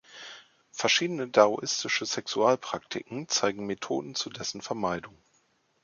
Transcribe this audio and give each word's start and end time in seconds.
Verschiedene 0.71 1.27
daoistische 1.29 2.07
Sexualpraktiken 2.07 3.27
zeigen 3.27 3.67
Methoden 3.67 4.15
zu 4.15 4.31
dessen 4.31 4.63
Vermeidung. 4.63 5.15